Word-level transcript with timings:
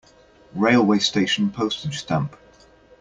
Railway 0.55 0.97
station 0.97 1.51
Postage 1.51 1.99
stamp. 1.99 2.35